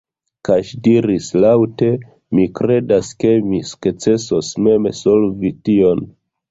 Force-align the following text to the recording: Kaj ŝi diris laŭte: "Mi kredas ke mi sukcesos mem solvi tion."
Kaj 0.47 0.55
ŝi 0.69 0.79
diris 0.87 1.27
laŭte: 1.43 1.91
"Mi 2.39 2.47
kredas 2.61 3.13
ke 3.23 3.35
mi 3.51 3.63
sukcesos 3.75 4.53
mem 4.69 4.93
solvi 5.03 5.59
tion." 5.69 6.09